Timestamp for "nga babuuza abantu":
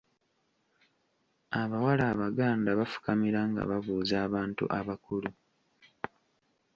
3.49-4.63